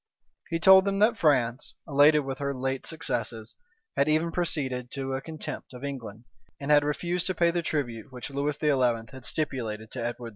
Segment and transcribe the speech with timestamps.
[0.49, 3.53] He told them, that France, elated with her late successes,
[3.95, 6.25] had even proceeded to a contempt of England,
[6.59, 10.29] and had refused to pay the tribute which Lewis XI had stipulated to Edward IV.